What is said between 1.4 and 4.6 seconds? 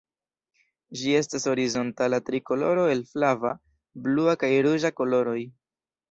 horizontala trikoloro el flava, blua kaj